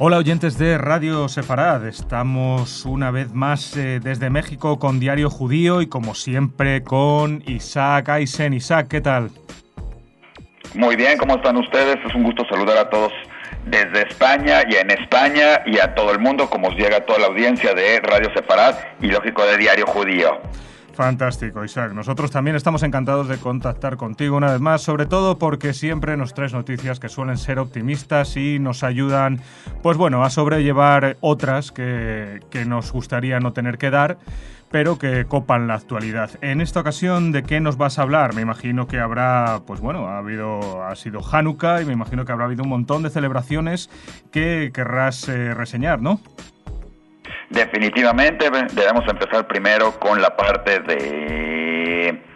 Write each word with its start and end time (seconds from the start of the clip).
Hola 0.00 0.18
oyentes 0.18 0.56
de 0.58 0.78
Radio 0.78 1.28
Sefarad, 1.28 1.84
estamos 1.88 2.84
una 2.84 3.10
vez 3.10 3.32
más 3.32 3.76
eh, 3.76 3.98
desde 4.00 4.30
México 4.30 4.78
con 4.78 5.00
Diario 5.00 5.28
Judío 5.28 5.82
y 5.82 5.88
como 5.88 6.14
siempre 6.14 6.84
con 6.84 7.42
Isaac 7.48 8.08
Aysen. 8.08 8.54
Isaac, 8.54 8.86
¿qué 8.88 9.00
tal? 9.00 9.30
Muy 10.74 10.94
bien, 10.94 11.18
¿cómo 11.18 11.34
están 11.34 11.56
ustedes? 11.56 11.96
Es 12.06 12.14
un 12.14 12.22
gusto 12.22 12.44
saludar 12.48 12.78
a 12.78 12.88
todos 12.88 13.12
desde 13.66 14.02
España 14.08 14.62
y 14.70 14.76
en 14.76 14.92
España 14.92 15.62
y 15.66 15.80
a 15.80 15.92
todo 15.96 16.12
el 16.12 16.20
mundo, 16.20 16.48
como 16.48 16.68
os 16.68 16.76
llega 16.76 16.98
a 16.98 17.00
toda 17.00 17.18
la 17.18 17.26
audiencia 17.26 17.74
de 17.74 17.98
Radio 17.98 18.30
Sefarad 18.36 18.76
y 19.02 19.08
lógico 19.08 19.44
de 19.46 19.56
Diario 19.56 19.86
Judío. 19.86 20.40
Fantástico, 20.98 21.64
Isaac. 21.64 21.92
Nosotros 21.92 22.32
también 22.32 22.56
estamos 22.56 22.82
encantados 22.82 23.28
de 23.28 23.38
contactar 23.38 23.96
contigo 23.96 24.36
una 24.36 24.50
vez 24.50 24.60
más, 24.60 24.82
sobre 24.82 25.06
todo 25.06 25.38
porque 25.38 25.72
siempre 25.72 26.16
nos 26.16 26.34
traes 26.34 26.52
noticias 26.52 26.98
que 26.98 27.08
suelen 27.08 27.38
ser 27.38 27.60
optimistas 27.60 28.36
y 28.36 28.58
nos 28.58 28.82
ayudan, 28.82 29.40
pues 29.80 29.96
bueno, 29.96 30.24
a 30.24 30.30
sobrellevar 30.30 31.16
otras 31.20 31.70
que, 31.70 32.40
que 32.50 32.64
nos 32.64 32.90
gustaría 32.90 33.38
no 33.38 33.52
tener 33.52 33.78
que 33.78 33.90
dar 33.90 34.18
pero 34.72 34.98
que 34.98 35.24
copan 35.24 35.66
la 35.66 35.74
actualidad. 35.74 36.30
En 36.42 36.60
esta 36.60 36.80
ocasión, 36.80 37.32
¿de 37.32 37.42
qué 37.42 37.60
nos 37.60 37.76
vas 37.76 37.98
a 37.98 38.02
hablar? 38.02 38.34
Me 38.34 38.42
imagino 38.42 38.86
que 38.86 38.98
habrá, 38.98 39.62
pues 39.66 39.80
bueno, 39.80 40.08
ha 40.08 40.18
habido, 40.18 40.84
ha 40.84 40.94
sido 40.96 41.20
Hanukkah 41.24 41.80
y 41.80 41.84
me 41.84 41.92
imagino 41.92 42.24
que 42.24 42.32
habrá 42.32 42.46
habido 42.46 42.64
un 42.64 42.68
montón 42.68 43.02
de 43.02 43.10
celebraciones 43.10 43.88
que 44.30 44.70
querrás 44.74 45.28
eh, 45.28 45.54
reseñar, 45.54 46.02
¿no? 46.02 46.20
Definitivamente 47.50 48.50
debemos 48.72 49.08
empezar 49.08 49.46
primero 49.46 49.98
con 49.98 50.20
la 50.20 50.36
parte 50.36 50.80
de 50.80 52.28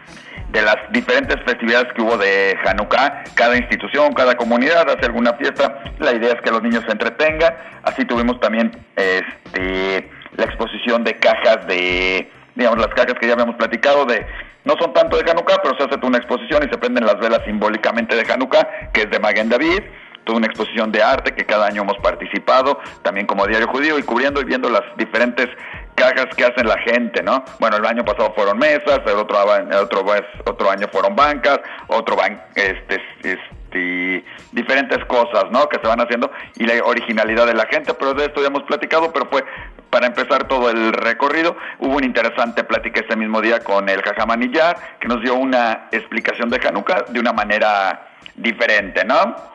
de 0.53 0.61
las 0.61 0.75
diferentes 0.91 1.35
festividades 1.45 1.91
que 1.93 2.01
hubo 2.03 2.15
de 2.15 2.55
Hanukkah, 2.63 3.23
cada 3.33 3.57
institución, 3.57 4.13
cada 4.13 4.37
comunidad 4.37 4.87
hace 4.87 5.07
alguna 5.07 5.33
fiesta, 5.33 5.83
la 5.97 6.13
idea 6.13 6.33
es 6.33 6.41
que 6.41 6.51
los 6.51 6.61
niños 6.61 6.83
se 6.85 6.91
entretengan, 6.91 7.55
así 7.81 8.05
tuvimos 8.05 8.39
también 8.39 8.71
este 8.95 10.11
la 10.37 10.45
exposición 10.45 11.03
de 11.03 11.17
cajas 11.17 11.65
de 11.67 12.31
digamos 12.55 12.77
las 12.77 12.89
cajas 12.89 13.15
que 13.19 13.27
ya 13.27 13.33
habíamos 13.33 13.55
platicado 13.55 14.05
de 14.05 14.25
no 14.63 14.75
son 14.79 14.93
tanto 14.93 15.17
de 15.17 15.29
Hanukkah, 15.29 15.57
pero 15.61 15.75
se 15.75 15.83
hace 15.85 16.05
una 16.05 16.19
exposición 16.19 16.63
y 16.63 16.71
se 16.71 16.77
prenden 16.77 17.05
las 17.05 17.19
velas 17.19 17.41
simbólicamente 17.45 18.15
de 18.15 18.31
Hanukkah, 18.31 18.91
que 18.93 19.01
es 19.01 19.09
de 19.09 19.19
Magen 19.19 19.49
David, 19.49 19.81
toda 20.23 20.37
una 20.37 20.47
exposición 20.47 20.91
de 20.91 21.01
arte 21.01 21.33
que 21.33 21.45
cada 21.45 21.67
año 21.67 21.81
hemos 21.81 21.97
participado, 21.97 22.79
también 23.01 23.25
como 23.25 23.45
diario 23.47 23.67
judío, 23.67 23.97
y 23.99 24.03
cubriendo 24.03 24.41
y 24.41 24.45
viendo 24.45 24.69
las 24.69 24.83
diferentes 24.97 25.49
cajas 25.95 26.27
que 26.35 26.45
hacen 26.45 26.67
la 26.67 26.77
gente, 26.79 27.21
¿no? 27.21 27.43
Bueno, 27.59 27.77
el 27.77 27.85
año 27.85 28.03
pasado 28.03 28.33
fueron 28.35 28.57
mesas, 28.57 29.01
el 29.05 29.17
otro, 29.17 29.37
otro, 29.81 30.05
otro 30.45 30.71
año 30.71 30.87
fueron 30.91 31.15
bancas, 31.15 31.59
otro 31.87 32.15
ban 32.15 32.41
este, 32.55 33.01
este, 33.23 34.25
diferentes 34.51 35.03
cosas, 35.05 35.45
¿no? 35.51 35.67
Que 35.69 35.79
se 35.79 35.87
van 35.87 35.99
haciendo 36.01 36.31
y 36.55 36.65
la 36.65 36.83
originalidad 36.83 37.45
de 37.45 37.53
la 37.53 37.65
gente, 37.65 37.93
pero 37.93 38.13
de 38.13 38.25
esto 38.25 38.41
ya 38.41 38.47
hemos 38.47 38.63
platicado, 38.63 39.11
pero 39.11 39.27
fue 39.29 39.43
para 39.89 40.07
empezar 40.07 40.47
todo 40.47 40.69
el 40.69 40.93
recorrido. 40.93 41.55
Hubo 41.79 41.97
una 41.97 42.05
interesante 42.05 42.63
plática 42.63 43.01
ese 43.01 43.15
mismo 43.15 43.41
día 43.41 43.59
con 43.59 43.87
el 43.89 44.01
Jajamanillar, 44.01 44.77
que 44.99 45.07
nos 45.07 45.21
dio 45.21 45.35
una 45.35 45.87
explicación 45.91 46.49
de 46.49 46.59
Hanukkah 46.67 47.05
de 47.09 47.19
una 47.19 47.33
manera 47.33 48.07
diferente, 48.35 49.05
¿no? 49.05 49.52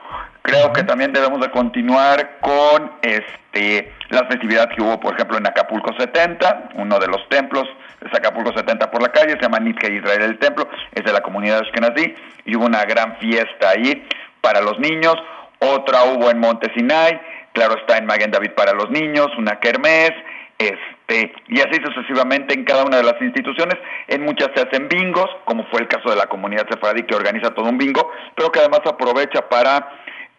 Creo 0.48 0.72
que 0.72 0.82
también 0.82 1.12
debemos 1.12 1.40
de 1.40 1.50
continuar 1.50 2.38
con 2.40 2.90
este 3.02 3.92
las 4.08 4.22
festividades 4.28 4.74
que 4.74 4.80
hubo, 4.82 4.98
por 4.98 5.14
ejemplo, 5.14 5.36
en 5.36 5.46
Acapulco 5.46 5.92
70, 5.98 6.70
uno 6.76 6.98
de 6.98 7.06
los 7.06 7.28
templos, 7.28 7.64
es 8.00 8.18
Acapulco 8.18 8.56
70 8.56 8.90
por 8.90 9.02
la 9.02 9.12
calle, 9.12 9.32
se 9.32 9.42
llama 9.42 9.58
Nitke 9.58 9.92
Israel 9.92 10.22
el 10.22 10.38
templo, 10.38 10.66
es 10.94 11.04
de 11.04 11.12
la 11.12 11.20
comunidad 11.20 11.60
Ashkenazi, 11.60 12.14
y 12.46 12.56
hubo 12.56 12.64
una 12.64 12.86
gran 12.86 13.18
fiesta 13.18 13.70
ahí 13.76 14.08
para 14.40 14.62
los 14.62 14.78
niños, 14.78 15.16
otra 15.58 16.04
hubo 16.04 16.30
en 16.30 16.38
Monte 16.38 16.72
Sinai, 16.74 17.20
claro 17.52 17.76
está 17.78 17.98
en 17.98 18.06
Maguen 18.06 18.30
David 18.30 18.52
para 18.52 18.72
los 18.72 18.88
niños, 18.88 19.28
una 19.36 19.60
kermés, 19.60 20.12
este, 20.58 21.32
y 21.48 21.60
así 21.60 21.78
sucesivamente 21.84 22.54
en 22.54 22.64
cada 22.64 22.84
una 22.84 22.96
de 22.96 23.04
las 23.04 23.20
instituciones. 23.20 23.76
En 24.08 24.24
muchas 24.24 24.48
se 24.54 24.62
hacen 24.62 24.88
bingos, 24.88 25.28
como 25.44 25.64
fue 25.66 25.82
el 25.82 25.88
caso 25.88 26.10
de 26.10 26.16
la 26.16 26.26
comunidad 26.26 26.66
sefaradí 26.68 27.04
que 27.04 27.14
organiza 27.14 27.50
todo 27.50 27.68
un 27.68 27.78
bingo, 27.78 28.10
pero 28.34 28.50
que 28.50 28.58
además 28.58 28.80
aprovecha 28.86 29.48
para 29.48 29.88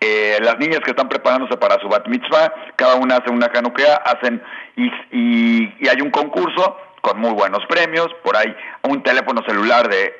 eh, 0.01 0.37
las 0.41 0.57
niñas 0.59 0.79
que 0.79 0.91
están 0.91 1.09
preparándose 1.09 1.57
para 1.57 1.79
su 1.81 1.89
bat 1.89 2.07
mitzvah, 2.07 2.53
cada 2.77 2.95
una 2.95 3.17
hace 3.17 3.31
una 3.31 3.49
canuquea, 3.49 3.95
hacen 3.95 4.41
y, 4.77 4.87
y, 5.11 5.87
hay 5.89 6.01
un 6.01 6.09
concurso 6.09 6.77
con 7.01 7.19
muy 7.19 7.31
buenos 7.31 7.65
premios, 7.67 8.07
por 8.23 8.37
ahí 8.37 8.55
un 8.83 9.03
teléfono 9.03 9.41
celular 9.45 9.89
de 9.89 10.13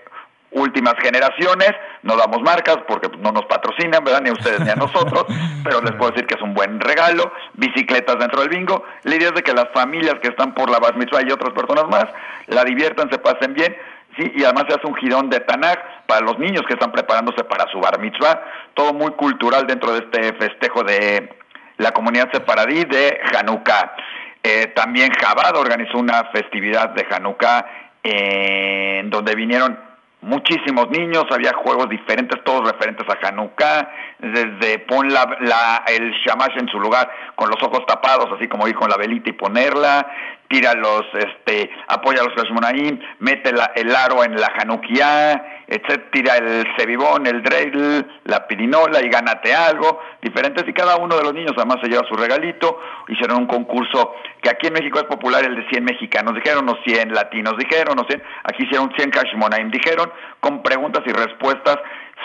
últimas 0.51 0.95
generaciones, 1.01 1.71
no 2.03 2.17
damos 2.17 2.41
marcas 2.41 2.79
porque 2.87 3.09
no 3.19 3.31
nos 3.31 3.45
patrocinan, 3.45 4.03
¿verdad? 4.03 4.21
Ni 4.21 4.29
a 4.29 4.33
ustedes 4.33 4.59
ni 4.61 4.69
a 4.69 4.75
nosotros, 4.75 5.25
pero 5.63 5.81
les 5.81 5.93
puedo 5.93 6.11
decir 6.11 6.27
que 6.27 6.35
es 6.35 6.41
un 6.41 6.53
buen 6.53 6.79
regalo, 6.81 7.31
bicicletas 7.53 8.17
dentro 8.19 8.41
del 8.41 8.49
bingo, 8.49 8.83
la 9.03 9.15
idea 9.15 9.29
es 9.29 9.35
de 9.35 9.43
que 9.43 9.53
las 9.53 9.69
familias 9.73 10.15
que 10.21 10.29
están 10.29 10.53
por 10.53 10.69
la 10.69 10.79
bat 10.79 10.95
mitzvah 10.95 11.21
y 11.25 11.31
otras 11.31 11.53
personas 11.53 11.85
más 11.89 12.05
la 12.47 12.65
diviertan, 12.65 13.09
se 13.09 13.19
pasen 13.19 13.53
bien, 13.53 13.77
sí, 14.17 14.29
y 14.35 14.43
además 14.43 14.65
se 14.67 14.75
hace 14.75 14.87
un 14.87 14.95
girón 14.95 15.29
de 15.29 15.39
Tanakh 15.39 15.98
para 16.09 16.25
los 16.25 16.39
niños 16.39 16.63
que 16.67 16.73
están 16.73 16.91
preparándose 16.91 17.43
para 17.43 17.71
su 17.71 17.79
bar 17.79 17.99
mitzvah, 17.99 18.41
todo 18.73 18.93
muy 18.93 19.11
cultural 19.11 19.67
dentro 19.67 19.91
de 19.93 19.99
este 19.99 20.33
festejo 20.33 20.83
de 20.83 21.29
la 21.77 21.91
comunidad 21.91 22.31
separadí 22.33 22.83
de 22.85 23.21
Hanukkah. 23.31 23.95
Eh, 24.41 24.73
también 24.75 25.11
Jabad 25.11 25.55
organizó 25.55 25.99
una 25.99 26.23
festividad 26.33 26.89
de 26.89 27.05
Hanukkah 27.11 27.63
en 28.01 29.11
donde 29.11 29.35
vinieron 29.35 29.77
muchísimos 30.21 30.89
niños, 30.89 31.25
había 31.29 31.53
juegos 31.53 31.87
diferentes, 31.89 32.43
todos 32.43 32.71
referentes 32.71 33.05
a 33.07 33.27
Hanukkah, 33.27 33.91
desde 34.17 34.79
pon 34.79 35.13
la, 35.13 35.83
el 35.87 36.11
shamash 36.25 36.57
en 36.57 36.69
su 36.69 36.79
lugar 36.79 37.07
con 37.35 37.49
los 37.49 37.61
ojos 37.61 37.85
tapados, 37.85 38.29
así 38.35 38.47
como 38.47 38.67
ir 38.67 38.75
con 38.75 38.89
la 38.89 38.97
velita 38.97 39.29
y 39.29 39.33
ponerla, 39.33 40.07
tira 40.49 40.73
los, 40.73 41.03
este, 41.13 41.69
apoya 41.87 42.23
los 42.23 42.33
Hashmonaim, 42.33 42.99
mete 43.19 43.51
el 43.75 43.95
aro 43.95 44.23
en 44.23 44.35
la 44.35 44.51
Hanukkah, 44.57 45.65
etc., 45.67 46.09
tira 46.11 46.37
el 46.37 46.65
cebibón, 46.75 47.27
el 47.27 47.43
dreidel, 47.43 48.05
la 48.25 48.47
pirinola 48.47 48.99
y 49.01 49.09
gánate 49.09 49.53
algo, 49.53 50.01
diferentes, 50.21 50.67
y 50.67 50.73
cada 50.73 50.97
uno 50.97 51.15
de 51.17 51.23
los 51.23 51.33
niños 51.33 51.53
además 51.55 51.77
se 51.81 51.89
lleva 51.89 52.07
su 52.09 52.15
regalito, 52.15 52.79
hicieron 53.07 53.41
un 53.41 53.47
concurso 53.47 54.15
que 54.41 54.49
aquí 54.49 54.67
en 54.67 54.73
México 54.73 54.97
es 54.99 55.05
popular, 55.05 55.45
el 55.45 55.55
de 55.55 55.69
100 55.69 55.83
mexicanos, 55.83 56.33
dijeron, 56.33 56.67
o 56.67 56.77
100 56.83 57.13
latinos, 57.13 57.53
dijeron, 57.57 57.99
o 57.99 58.05
100, 58.05 58.23
aquí 58.45 58.63
hicieron 58.63 58.91
100 58.97 59.11
Hashmonaim, 59.11 59.69
dijeron, 59.69 60.11
con 60.39 60.63
preguntas 60.63 61.03
y 61.05 61.11
respuestas, 61.11 61.77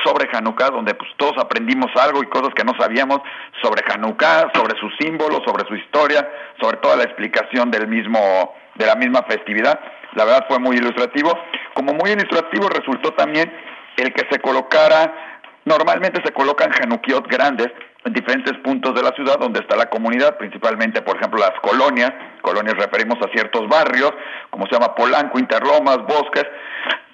sobre 0.05 0.28
Hanukkah, 0.32 0.71
donde 0.71 0.94
pues 0.94 1.10
todos 1.16 1.34
aprendimos 1.38 1.91
algo 1.97 2.22
y 2.22 2.27
cosas 2.27 2.50
que 2.55 2.65
no 2.65 2.72
sabíamos 2.78 3.21
sobre 3.62 3.82
Hanukkah, 3.87 4.50
sobre 4.55 4.78
sus 4.78 4.93
símbolos, 4.99 5.43
sobre 5.47 5.66
su 5.66 5.75
historia, 5.75 6.28
sobre 6.60 6.78
toda 6.78 6.97
la 6.97 7.05
explicación 7.05 7.71
del 7.71 7.87
mismo, 7.88 8.54
de 8.75 8.87
la 8.87 8.94
misma 8.97 9.22
festividad. 9.28 9.78
La 10.15 10.25
verdad 10.25 10.47
fue 10.49 10.59
muy 10.59 10.77
ilustrativo. 10.77 11.31
Como 11.75 11.93
muy 11.94 12.10
ilustrativo 12.10 12.69
resultó 12.69 13.12
también 13.12 13.53
el 13.97 14.12
que 14.12 14.27
se 14.31 14.41
colocara, 14.41 15.12
normalmente 15.65 16.21
se 16.25 16.33
colocan 16.33 16.71
Hanukiot 16.72 17.28
grandes 17.28 17.69
en 18.04 18.12
diferentes 18.12 18.53
puntos 18.59 18.94
de 18.94 19.03
la 19.03 19.10
ciudad 19.10 19.38
donde 19.38 19.60
está 19.60 19.76
la 19.76 19.88
comunidad, 19.88 20.37
principalmente, 20.37 21.03
por 21.03 21.16
ejemplo, 21.16 21.41
las 21.41 21.59
colonias, 21.60 22.12
colonias 22.42 22.76
referimos 22.76 23.19
a 23.22 23.31
ciertos 23.32 23.69
barrios, 23.69 24.12
como 24.50 24.66
se 24.66 24.72
llama 24.72 24.94
Polanco, 24.94 25.38
Interlomas, 25.38 25.98
Bosques, 26.06 26.47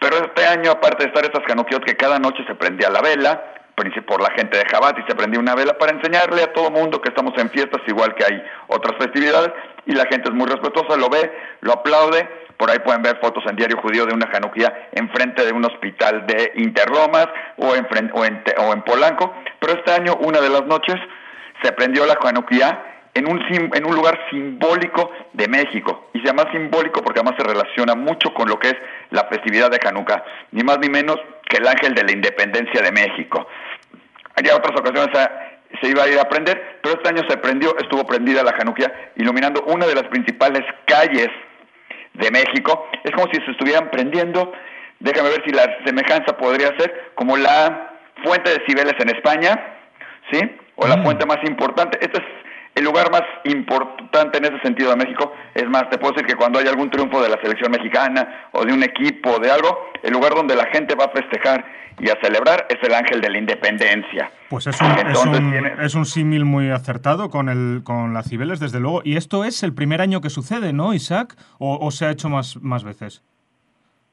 pero 0.01 0.17
este 0.17 0.47
año, 0.47 0.73
aparte 0.73 1.05
de 1.05 1.09
estar 1.09 1.25
estas 1.25 1.45
canuquios 1.47 1.81
que 1.87 1.97
cada 1.97 2.19
noche 2.19 2.45
se 2.47 2.55
prendía 2.55 2.91
la 2.91 3.01
vela, 3.03 3.41
por 4.06 4.21
la 4.21 4.31
gente 4.33 4.59
de 4.59 4.65
Jabat 4.67 4.99
y 4.99 5.03
se 5.09 5.15
prendía 5.15 5.41
una 5.41 5.55
vela 5.55 5.78
para 5.78 5.93
enseñarle 5.93 6.43
a 6.43 6.53
todo 6.53 6.71
mundo 6.71 7.01
que 7.01 7.09
estamos 7.09 7.33
en 7.39 7.49
fiestas, 7.49 7.81
igual 7.87 8.15
que 8.15 8.25
hay 8.25 8.43
otras 8.69 8.97
festividades, 8.99 9.53
y 9.87 9.93
la 9.93 10.05
gente 10.07 10.28
es 10.28 10.34
muy 10.34 10.47
respetuosa, 10.47 10.97
lo 10.97 11.09
ve, 11.09 11.33
lo 11.62 11.72
aplaude, 11.72 12.28
por 12.60 12.71
ahí 12.71 12.78
pueden 12.81 13.00
ver 13.00 13.16
fotos 13.22 13.43
en 13.48 13.56
Diario 13.56 13.78
Judío 13.78 14.04
de 14.04 14.12
una 14.12 14.26
Januquía 14.26 14.91
enfrente 14.93 15.47
de 15.47 15.50
un 15.50 15.65
hospital 15.65 16.27
de 16.27 16.53
Interlomas 16.57 17.27
o 17.57 17.74
en, 17.74 17.86
o 18.12 18.22
en, 18.22 18.45
o 18.59 18.72
en 18.74 18.83
Polanco, 18.83 19.34
pero 19.59 19.72
este 19.72 19.91
año, 19.91 20.16
una 20.21 20.42
de 20.42 20.51
las 20.51 20.66
noches, 20.66 20.97
se 21.62 21.72
prendió 21.72 22.04
la 22.04 22.18
Januquía 22.22 23.09
en 23.15 23.30
un, 23.30 23.41
en 23.51 23.86
un 23.86 23.95
lugar 23.95 24.21
simbólico 24.28 25.10
de 25.33 25.48
México. 25.48 26.10
Y 26.12 26.21
se 26.21 26.27
llama 26.27 26.53
simbólico 26.53 27.03
porque 27.03 27.21
además 27.21 27.39
se 27.39 27.48
relaciona 27.48 27.95
mucho 27.95 28.34
con 28.34 28.47
lo 28.47 28.59
que 28.59 28.68
es 28.68 28.77
la 29.09 29.24
festividad 29.24 29.71
de 29.71 29.80
Hanukkah, 29.83 30.22
ni 30.51 30.63
más 30.63 30.78
ni 30.80 30.91
menos 30.91 31.16
que 31.48 31.56
el 31.56 31.66
ángel 31.66 31.95
de 31.95 32.04
la 32.04 32.13
independencia 32.13 32.83
de 32.83 32.92
México. 32.92 33.48
Hay 34.34 34.45
otras 34.51 34.78
ocasiones 34.78 35.09
se 35.80 35.89
iba 35.89 36.03
a 36.03 36.09
ir 36.09 36.18
a 36.18 36.28
prender, 36.28 36.80
pero 36.83 36.97
este 36.97 37.09
año 37.09 37.22
se 37.27 37.39
prendió, 37.39 37.74
estuvo 37.78 38.04
prendida 38.04 38.42
la 38.42 38.51
Hanukkah, 38.51 38.92
iluminando 39.16 39.63
una 39.63 39.86
de 39.86 39.95
las 39.95 40.04
principales 40.09 40.63
calles 40.84 41.30
de 42.15 42.30
México. 42.30 42.89
Es 43.04 43.12
como 43.12 43.27
si 43.33 43.41
se 43.45 43.51
estuvieran 43.53 43.91
prendiendo, 43.91 44.53
déjame 44.98 45.30
ver 45.30 45.42
si 45.45 45.53
la 45.53 45.65
semejanza 45.84 46.36
podría 46.36 46.68
ser 46.78 47.12
como 47.15 47.36
la 47.36 47.95
fuente 48.24 48.51
de 48.51 48.65
Cibeles 48.66 48.95
en 48.98 49.10
España, 49.10 49.78
¿sí? 50.30 50.41
O 50.77 50.86
la 50.86 50.97
mm. 50.97 51.04
fuente 51.04 51.27
más 51.27 51.39
importante. 51.45 51.98
Este 52.01 52.18
es 52.18 52.24
el 52.75 52.84
lugar 52.84 53.11
más 53.11 53.22
importante 53.45 54.39
en 54.39 54.45
ese 54.45 54.61
sentido 54.61 54.91
de 54.91 54.97
México. 54.97 55.33
Es 55.55 55.69
más, 55.69 55.89
te 55.91 55.99
puedo 55.99 56.13
decir 56.13 56.27
que 56.27 56.37
cuando 56.37 56.59
hay 56.59 56.67
algún 56.67 56.91
triunfo 56.91 57.22
de 57.22 57.28
la 57.28 57.41
selección 57.41 57.71
mexicana 57.71 58.49
o 58.53 58.65
de 58.65 58.72
un 58.72 58.83
equipo 58.83 59.33
o 59.33 59.39
de 59.39 59.51
algo, 59.51 59.91
el 60.03 60.13
lugar 60.13 60.34
donde 60.34 60.55
la 60.55 60.67
gente 60.67 60.95
va 60.95 61.07
a 61.07 61.11
festejar 61.11 61.65
y 62.01 62.09
a 62.09 62.17
celebrar 62.22 62.67
es 62.71 62.78
el 62.83 62.95
Ángel 62.95 63.21
de 63.21 63.31
la 63.31 63.39
Independencia. 63.39 64.31
Pues 64.49 64.67
es 64.67 64.81
un, 64.81 65.57
es 65.81 65.95
un, 65.95 66.07
símil 66.07 66.45
muy 66.45 66.71
acertado 66.71 67.28
con, 67.28 67.49
el, 67.49 67.83
con 67.84 68.15
las 68.15 68.28
Cibeles, 68.28 68.59
desde 68.59 68.81
luego. 68.81 69.03
Y 69.05 69.16
esto 69.16 69.45
es 69.45 69.63
el 69.63 69.75
primer 69.75 70.01
año 70.01 70.21
que 70.21 70.31
sucede, 70.31 70.73
¿no, 70.73 70.95
Isaac? 70.95 71.37
¿O, 71.59 71.91
se 71.91 72.07
ha 72.07 72.11
hecho 72.11 72.28
más, 72.28 72.57
más 72.57 72.84
veces? 72.84 73.23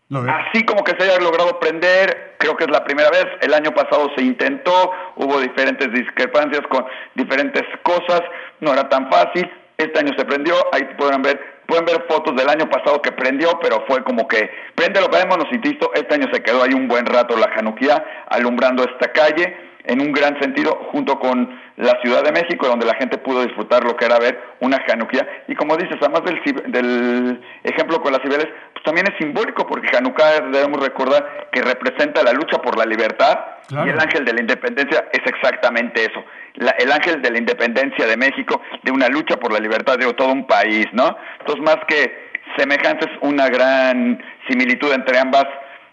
Así 0.09 0.63
como 0.63 0.85
que 0.85 0.95
se 0.97 1.03
haya 1.03 1.19
logrado 1.19 1.59
prender, 1.59 2.35
creo 2.37 2.55
que 2.55 2.63
es 2.63 2.71
la 2.71 2.83
primera 2.85 3.09
vez. 3.09 3.25
El 3.41 3.53
año 3.53 3.71
pasado 3.71 4.09
se 4.15 4.23
intentó, 4.23 4.91
hubo 5.17 5.39
diferentes 5.41 5.91
discrepancias 5.91 6.61
con 6.69 6.85
diferentes 7.15 7.63
cosas, 7.83 8.21
no 8.61 8.71
era 8.71 8.87
tan 8.87 9.11
fácil. 9.11 9.51
Este 9.77 9.99
año 9.99 10.13
se 10.17 10.23
prendió, 10.23 10.55
ahí 10.71 10.83
podrán 10.97 11.21
ver, 11.21 11.39
pueden 11.67 11.85
ver 11.85 12.05
fotos 12.09 12.35
del 12.37 12.49
año 12.49 12.69
pasado 12.69 13.01
que 13.01 13.11
prendió, 13.11 13.59
pero 13.61 13.83
fue 13.85 14.01
como 14.03 14.27
que 14.27 14.49
prende 14.75 15.01
lo 15.01 15.09
que 15.09 15.25
nos 15.25 15.51
insisto, 15.51 15.91
este 15.93 16.15
año 16.15 16.27
se 16.31 16.41
quedó 16.41 16.63
ahí 16.63 16.73
un 16.73 16.87
buen 16.87 17.05
rato 17.05 17.37
la 17.37 17.51
Januquía 17.51 18.03
alumbrando 18.29 18.83
esta 18.85 19.11
calle 19.11 19.55
en 19.83 20.01
un 20.01 20.13
gran 20.13 20.39
sentido 20.39 20.79
junto 20.91 21.19
con 21.19 21.61
la 21.77 21.99
Ciudad 22.01 22.23
de 22.23 22.31
México, 22.31 22.67
donde 22.67 22.87
la 22.87 22.95
gente 22.95 23.19
pudo 23.19 23.43
disfrutar 23.43 23.83
lo 23.83 23.95
que 23.95 24.05
era 24.05 24.17
ver 24.17 24.39
una 24.61 24.77
Hanukkah. 24.77 25.27
Y 25.47 25.55
como 25.55 25.77
dices, 25.77 25.97
además 26.01 26.23
del, 26.23 26.71
del 26.71 27.41
ejemplo 27.63 28.01
con 28.01 28.11
las 28.11 28.21
Cibeles, 28.21 28.47
pues 28.73 28.83
también 28.83 29.05
es 29.07 29.17
simbólico, 29.19 29.65
porque 29.67 29.95
Hanukkah 29.95 30.41
debemos 30.51 30.81
recordar 30.81 31.49
que 31.51 31.61
representa 31.61 32.23
la 32.23 32.33
lucha 32.33 32.57
por 32.57 32.77
la 32.77 32.85
libertad 32.85 33.39
y 33.69 33.89
el 33.89 33.99
ángel 33.99 34.25
de 34.25 34.33
la 34.33 34.41
independencia 34.41 35.07
es 35.11 35.21
exactamente 35.25 36.05
eso. 36.05 36.23
el 36.55 36.91
ángel 36.91 37.21
de 37.21 37.29
la 37.29 37.37
independencia 37.37 38.07
de 38.07 38.17
México, 38.17 38.61
de 38.81 38.91
una 38.91 39.07
lucha 39.07 39.37
por 39.37 39.53
la 39.53 39.59
libertad 39.59 39.97
de 39.97 40.11
todo 40.13 40.31
un 40.31 40.47
país, 40.47 40.87
¿no? 40.93 41.15
Entonces, 41.39 41.63
más 41.63 41.77
que 41.87 42.27
semejantes, 42.57 43.09
una 43.21 43.49
gran 43.49 44.23
similitud 44.49 44.91
entre 44.93 45.19
ambas, 45.19 45.45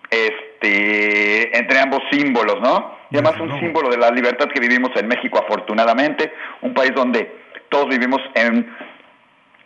este, 0.08 1.58
entre 1.58 1.78
ambos 1.80 2.00
símbolos, 2.10 2.60
¿no? 2.62 3.03
Y 3.14 3.16
además 3.16 3.40
un 3.40 3.60
símbolo 3.60 3.90
de 3.90 3.96
la 3.96 4.10
libertad 4.10 4.48
que 4.48 4.58
vivimos 4.58 4.90
en 4.96 5.06
México 5.06 5.38
afortunadamente, 5.38 6.34
un 6.62 6.74
país 6.74 6.90
donde 6.96 7.32
todos 7.68 7.86
vivimos 7.88 8.20
en, 8.34 8.76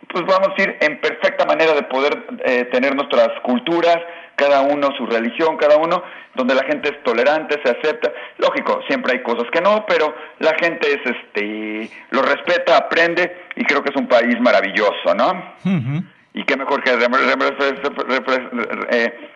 pues 0.07 0.23
vamos 0.27 0.49
a 0.49 0.51
decir, 0.51 0.77
en 0.79 1.01
perfecta 1.01 1.45
manera 1.47 1.73
de 1.73 1.81
poder 1.81 2.25
eh, 2.45 2.65
tener 2.65 2.95
nuestras 2.95 3.29
culturas, 3.41 3.97
cada 4.35 4.61
uno 4.61 4.89
su 4.95 5.07
religión, 5.07 5.57
cada 5.57 5.77
uno, 5.77 6.03
donde 6.35 6.53
la 6.53 6.63
gente 6.63 6.89
es 6.89 7.03
tolerante, 7.03 7.59
se 7.63 7.71
acepta. 7.71 8.13
Lógico, 8.37 8.83
siempre 8.87 9.13
hay 9.13 9.23
cosas 9.23 9.47
que 9.51 9.61
no, 9.61 9.83
pero 9.87 10.13
la 10.37 10.53
gente 10.61 10.87
es, 10.87 10.99
este, 11.03 11.89
lo 12.11 12.21
respeta, 12.21 12.77
aprende 12.77 13.45
y 13.55 13.63
creo 13.63 13.81
que 13.81 13.89
es 13.89 13.95
un 13.95 14.07
país 14.07 14.39
maravilloso, 14.39 15.15
¿no? 15.15 15.55
Y 16.35 16.43
qué 16.43 16.55
mejor 16.55 16.83
que, 16.83 16.91
eh, 18.91 19.31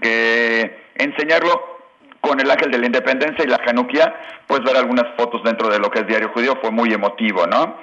que 0.00 0.76
enseñarlo 0.94 1.71
con 2.22 2.40
el 2.40 2.50
Ángel 2.50 2.70
de 2.70 2.78
la 2.78 2.86
Independencia 2.86 3.44
y 3.44 3.48
la 3.48 3.58
Januquia, 3.58 4.14
puedes 4.46 4.64
ver 4.64 4.76
algunas 4.76 5.04
fotos 5.16 5.42
dentro 5.42 5.68
de 5.68 5.78
lo 5.78 5.90
que 5.90 5.98
es 5.98 6.06
Diario 6.06 6.30
Judío, 6.30 6.56
fue 6.62 6.70
muy 6.70 6.92
emotivo, 6.92 7.46
¿no? 7.46 7.76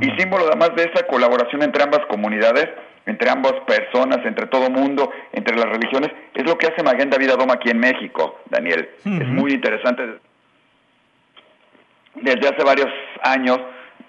Y 0.00 0.10
símbolo 0.18 0.46
además 0.46 0.70
de 0.74 0.90
esa 0.90 1.06
colaboración 1.06 1.62
entre 1.62 1.84
ambas 1.84 2.00
comunidades, 2.06 2.68
entre 3.04 3.30
ambas 3.30 3.52
personas, 3.66 4.18
entre 4.24 4.46
todo 4.46 4.70
mundo, 4.70 5.12
entre 5.32 5.56
las 5.56 5.68
religiones, 5.68 6.10
es 6.34 6.44
lo 6.44 6.56
que 6.58 6.66
hace 6.66 6.82
Maguen 6.82 7.10
David 7.10 7.30
Adom 7.30 7.50
aquí 7.50 7.70
en 7.70 7.78
México, 7.78 8.40
Daniel. 8.46 8.88
Es 9.04 9.28
muy 9.28 9.52
interesante. 9.52 10.18
Desde 12.14 12.48
hace 12.48 12.64
varios 12.64 12.88
años 13.22 13.60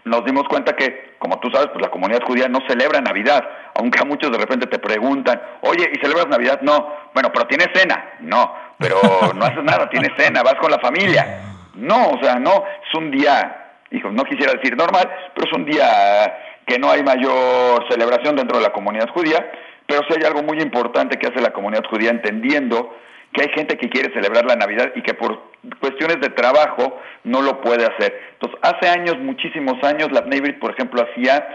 nos 0.05 0.23
dimos 0.23 0.45
cuenta 0.47 0.75
que, 0.75 1.15
como 1.19 1.39
tú 1.39 1.49
sabes, 1.51 1.67
pues 1.67 1.81
la 1.81 1.91
comunidad 1.91 2.23
judía 2.23 2.47
no 2.47 2.59
celebra 2.67 3.01
Navidad, 3.01 3.43
aunque 3.75 3.99
a 3.99 4.05
muchos 4.05 4.31
de 4.31 4.37
repente 4.37 4.65
te 4.65 4.79
preguntan, 4.79 5.41
oye, 5.61 5.91
¿y 5.93 5.99
celebras 5.99 6.27
Navidad? 6.29 6.61
No. 6.61 6.95
Bueno, 7.13 7.31
pero 7.33 7.47
¿tienes 7.47 7.67
cena? 7.73 8.13
No. 8.21 8.66
Pero 8.79 9.01
no 9.35 9.45
haces 9.45 9.63
nada, 9.63 9.89
tienes 9.89 10.11
cena, 10.17 10.43
vas 10.43 10.55
con 10.55 10.71
la 10.71 10.79
familia. 10.79 11.41
No, 11.75 12.09
o 12.09 12.23
sea, 12.23 12.35
no, 12.35 12.51
es 12.51 12.95
un 12.95 13.11
día, 13.11 13.79
hijo, 13.91 14.11
no 14.11 14.23
quisiera 14.23 14.53
decir 14.53 14.75
normal, 14.75 15.09
pero 15.33 15.47
es 15.47 15.53
un 15.53 15.65
día 15.65 16.37
que 16.65 16.79
no 16.79 16.91
hay 16.91 17.03
mayor 17.03 17.85
celebración 17.89 18.35
dentro 18.35 18.57
de 18.57 18.63
la 18.63 18.73
comunidad 18.73 19.09
judía, 19.09 19.51
pero 19.85 20.01
sí 20.07 20.15
hay 20.17 20.25
algo 20.25 20.43
muy 20.43 20.59
importante 20.59 21.17
que 21.17 21.27
hace 21.27 21.41
la 21.41 21.53
comunidad 21.53 21.83
judía 21.89 22.09
entendiendo 22.09 22.95
que 23.31 23.43
hay 23.43 23.49
gente 23.49 23.77
que 23.77 23.89
quiere 23.89 24.13
celebrar 24.13 24.45
la 24.45 24.55
Navidad 24.55 24.91
y 24.95 25.01
que 25.01 25.13
por 25.13 25.51
cuestiones 25.79 26.19
de 26.21 26.29
trabajo 26.29 26.99
no 27.23 27.41
lo 27.41 27.61
puede 27.61 27.85
hacer. 27.85 28.19
Entonces, 28.33 28.59
hace 28.61 28.89
años, 28.89 29.17
muchísimos 29.19 29.81
años, 29.83 30.11
la 30.11 30.21
Neighbor, 30.21 30.59
por 30.59 30.71
ejemplo, 30.71 31.03
hacía 31.03 31.47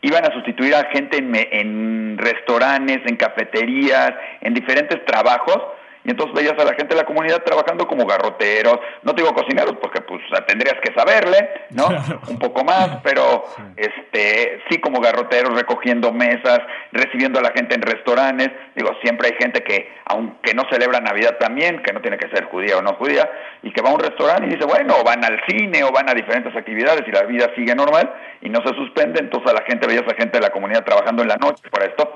iban 0.00 0.24
a 0.24 0.32
sustituir 0.32 0.74
a 0.74 0.88
gente 0.92 1.18
en, 1.18 1.34
en, 1.34 2.18
restaurantes, 2.18 2.98
en 3.04 3.16
cafeterías, 3.16 4.14
en 4.40 4.54
diferentes 4.54 5.04
trabajos, 5.04 5.58
y 6.08 6.10
entonces 6.10 6.34
veías 6.34 6.58
a 6.58 6.64
la 6.64 6.72
gente 6.72 6.94
de 6.94 7.02
la 7.02 7.04
comunidad 7.04 7.42
trabajando 7.44 7.86
como 7.86 8.06
garroteros, 8.06 8.78
no 9.02 9.12
digo 9.12 9.34
cocineros 9.34 9.76
porque 9.78 10.00
pues 10.00 10.22
tendrías 10.46 10.76
que 10.82 10.94
saberle, 10.94 11.50
¿no? 11.68 11.86
Un 12.30 12.38
poco 12.38 12.64
más, 12.64 13.00
pero 13.02 13.44
este 13.76 14.62
sí 14.70 14.80
como 14.80 15.02
garroteros 15.02 15.54
recogiendo 15.54 16.10
mesas, 16.10 16.60
recibiendo 16.92 17.40
a 17.40 17.42
la 17.42 17.50
gente 17.50 17.74
en 17.74 17.82
restaurantes, 17.82 18.50
digo, 18.74 18.90
siempre 19.02 19.28
hay 19.28 19.34
gente 19.38 19.62
que 19.62 19.92
aunque 20.06 20.54
no 20.54 20.62
celebra 20.70 20.98
Navidad 21.00 21.36
también, 21.38 21.82
que 21.82 21.92
no 21.92 22.00
tiene 22.00 22.16
que 22.16 22.30
ser 22.30 22.44
judía 22.46 22.78
o 22.78 22.80
no 22.80 22.94
judía, 22.94 23.30
y 23.62 23.70
que 23.70 23.82
va 23.82 23.90
a 23.90 23.92
un 23.92 24.00
restaurante 24.00 24.46
y 24.46 24.54
dice, 24.54 24.64
bueno, 24.64 24.94
o 24.98 25.04
van 25.04 25.22
al 25.22 25.38
cine 25.46 25.84
o 25.84 25.92
van 25.92 26.08
a 26.08 26.14
diferentes 26.14 26.56
actividades 26.56 27.06
y 27.06 27.12
la 27.12 27.24
vida 27.24 27.50
sigue 27.54 27.74
normal 27.74 28.10
y 28.40 28.48
no 28.48 28.62
se 28.62 28.74
suspende, 28.76 29.20
entonces 29.20 29.50
a 29.50 29.54
la 29.54 29.66
gente 29.66 29.86
veías 29.86 30.08
a 30.08 30.14
gente 30.14 30.38
de 30.38 30.40
la 30.40 30.50
comunidad 30.50 30.84
trabajando 30.84 31.20
en 31.20 31.28
la 31.28 31.36
noche 31.36 31.68
para 31.70 31.84
esto 31.84 32.10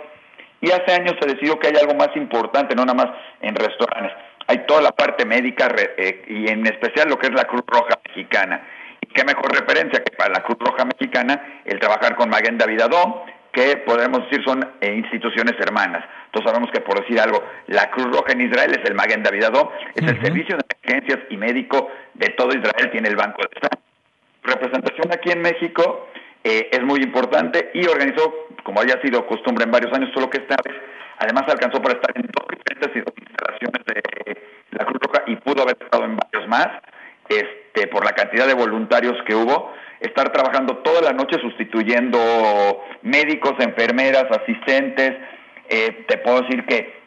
y 0.62 0.70
hace 0.70 0.92
años 0.92 1.16
se 1.20 1.28
decidió 1.28 1.58
que 1.58 1.66
hay 1.66 1.74
algo 1.78 1.94
más 1.94 2.10
importante, 2.14 2.74
no 2.76 2.84
nada 2.84 2.94
más 2.94 3.12
en 3.40 3.54
restaurantes. 3.54 4.12
Hay 4.46 4.64
toda 4.64 4.80
la 4.80 4.92
parte 4.92 5.26
médica 5.26 5.68
eh, 5.98 6.24
y 6.28 6.48
en 6.48 6.64
especial 6.66 7.08
lo 7.08 7.18
que 7.18 7.26
es 7.26 7.34
la 7.34 7.44
Cruz 7.44 7.62
Roja 7.66 7.98
Mexicana. 8.06 8.62
Y 9.00 9.06
qué 9.08 9.24
mejor 9.24 9.52
referencia 9.52 10.02
que 10.02 10.16
para 10.16 10.32
la 10.32 10.42
Cruz 10.44 10.58
Roja 10.60 10.84
Mexicana 10.84 11.62
el 11.64 11.80
trabajar 11.80 12.14
con 12.14 12.30
Maguen 12.30 12.58
David 12.58 12.80
Adón, 12.80 13.12
que 13.52 13.76
podemos 13.78 14.20
decir 14.30 14.44
son 14.44 14.64
eh, 14.80 14.94
instituciones 14.94 15.54
hermanas. 15.58 16.04
Entonces 16.26 16.50
sabemos 16.50 16.70
que 16.72 16.80
por 16.80 17.00
decir 17.00 17.20
algo, 17.20 17.42
la 17.66 17.90
Cruz 17.90 18.06
Roja 18.16 18.32
en 18.32 18.42
Israel 18.42 18.70
es 18.70 18.88
el 18.88 18.94
Maguen 18.94 19.24
David 19.24 19.42
Adón, 19.42 19.68
es 19.96 20.08
el 20.08 20.22
servicio 20.22 20.56
de 20.56 20.64
emergencias 20.80 21.26
y 21.28 21.36
médico 21.36 21.90
de 22.14 22.28
todo 22.30 22.56
Israel, 22.56 22.88
tiene 22.92 23.08
el 23.08 23.16
Banco 23.16 23.42
de 23.42 23.48
Estado. 23.52 23.82
Representación 24.44 25.12
aquí 25.12 25.32
en 25.32 25.42
México 25.42 26.08
eh, 26.44 26.68
es 26.72 26.82
muy 26.82 27.00
importante 27.00 27.70
y 27.74 27.86
organizó, 27.86 28.48
como 28.64 28.80
haya 28.80 29.00
sido 29.02 29.26
costumbre 29.26 29.64
en 29.64 29.70
varios 29.70 29.92
años, 29.92 30.10
solo 30.14 30.28
que 30.28 30.38
esta 30.38 30.56
vez 30.64 30.76
además 31.18 31.44
alcanzó 31.48 31.80
para 31.80 31.94
estar 31.94 32.12
en 32.16 32.22
dos 32.22 32.46
diferentes 32.48 33.04
instalaciones 33.20 33.84
de 33.86 34.42
la 34.70 34.84
Cruz 34.84 35.00
Roja 35.02 35.22
y 35.26 35.36
pudo 35.36 35.62
haber 35.62 35.76
estado 35.80 36.04
en 36.04 36.16
varios 36.16 36.48
más, 36.48 36.68
este, 37.28 37.86
por 37.88 38.04
la 38.04 38.12
cantidad 38.12 38.46
de 38.46 38.54
voluntarios 38.54 39.16
que 39.26 39.34
hubo, 39.34 39.72
estar 40.00 40.32
trabajando 40.32 40.78
toda 40.78 41.00
la 41.00 41.12
noche 41.12 41.38
sustituyendo 41.40 42.18
médicos, 43.02 43.54
enfermeras, 43.60 44.26
asistentes, 44.30 45.12
eh, 45.68 46.04
te 46.08 46.18
puedo 46.18 46.42
decir 46.42 46.66
que 46.66 47.01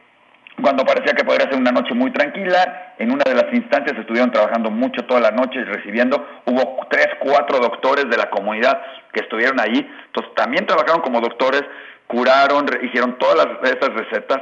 cuando 0.62 0.85
parecía 0.85 1.13
que 1.13 1.25
podría 1.25 1.50
ser 1.50 1.59
una 1.59 1.71
noche 1.71 1.93
muy 1.93 2.12
tranquila, 2.12 2.93
en 2.97 3.12
una 3.12 3.24
de 3.25 3.35
las 3.35 3.53
instancias 3.53 3.97
estuvieron 3.97 4.31
trabajando 4.31 4.71
mucho 4.71 5.05
toda 5.05 5.19
la 5.19 5.31
noche 5.31 5.63
recibiendo, 5.65 6.25
hubo 6.45 6.88
tres, 6.89 7.07
cuatro 7.19 7.59
doctores 7.59 8.09
de 8.09 8.17
la 8.17 8.29
comunidad 8.29 8.81
que 9.12 9.21
estuvieron 9.21 9.59
allí, 9.59 9.85
entonces 10.05 10.33
también 10.35 10.65
trabajaron 10.65 11.01
como 11.01 11.19
doctores, 11.19 11.63
curaron, 12.07 12.65
hicieron 12.83 13.17
todas 13.17 13.45
las, 13.45 13.93
recetas, 13.93 14.41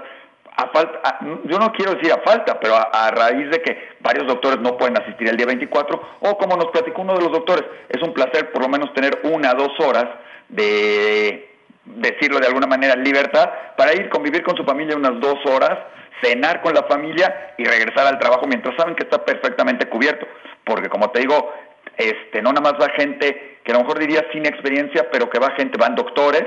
a 0.55 0.67
falta, 0.67 1.17
yo 1.46 1.58
no 1.58 1.72
quiero 1.72 1.96
decir 1.96 2.12
a 2.13 2.22
falta, 2.22 2.60
pero 2.60 2.75
a, 2.75 3.10
raíz 3.10 3.50
de 3.50 3.60
que 3.63 3.96
varios 4.01 4.27
doctores 4.27 4.60
no 4.60 4.77
pueden 4.77 4.96
asistir 5.01 5.27
el 5.27 5.36
día 5.36 5.48
24, 5.48 6.17
o 6.20 6.38
como 6.38 6.55
nos 6.58 6.67
platicó 6.67 7.01
uno 7.01 7.15
de 7.15 7.22
los 7.22 7.32
doctores, 7.32 7.63
es 7.89 8.01
un 8.03 8.13
placer 8.13 8.51
por 8.51 8.62
lo 8.62 8.70
menos 8.70 8.93
tener 8.93 9.20
una, 9.24 9.53
dos 9.55 9.72
horas 9.79 10.05
de 10.50 11.50
decirlo 11.86 12.39
de 12.39 12.48
alguna 12.48 12.67
manera, 12.67 12.96
libertad, 12.96 13.50
para 13.75 13.93
ir 13.93 14.10
convivir 14.10 14.43
con 14.43 14.55
su 14.55 14.63
familia 14.63 14.96
unas 14.96 15.20
dos 15.20 15.39
horas, 15.46 15.77
cenar 16.22 16.62
con 16.62 16.74
la 16.74 16.84
familia 16.84 17.53
y 17.58 17.65
regresar 17.65 18.08
al 18.08 18.20
trabajo 18.20 18.46
mientras 18.48 18.75
saben 18.75 18.96
que 18.96 19.03
está 19.03 19.24
perfectamente 19.24 19.88
cubierto. 19.88 20.27
Porque 20.63 20.89
como 20.89 21.12
te 21.12 21.22
digo, 21.22 21.53
este, 21.98 22.41
no 22.41 22.51
nada 22.51 22.72
más 22.72 22.82
va 22.82 22.93
gente 22.98 23.60
que 23.63 23.72
a 23.72 23.75
lo 23.75 23.82
mejor 23.82 24.00
diría 24.00 24.25
sin 24.32 24.46
experiencia, 24.46 25.10
pero 25.12 25.29
que 25.29 25.39
va 25.39 25.51
gente, 25.55 25.77
van 25.77 25.96
doctores, 25.96 26.43